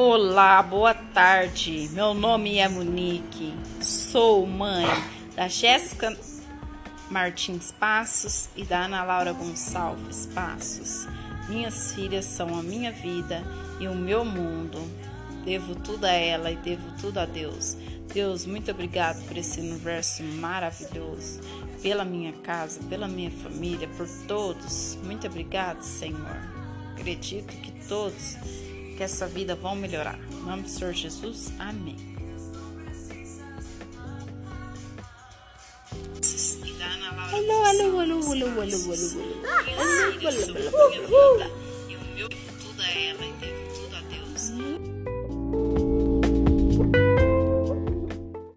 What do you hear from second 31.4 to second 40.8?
amém. Alô, alô, alô, alô, alô, alô, alô.